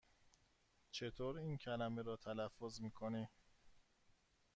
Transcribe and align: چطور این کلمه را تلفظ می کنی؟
چطور 0.91 1.37
این 1.37 1.57
کلمه 1.57 2.01
را 2.01 2.15
تلفظ 2.17 2.81
می 2.81 2.91
کنی؟ 2.91 3.27